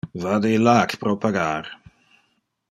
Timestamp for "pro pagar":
0.99-1.63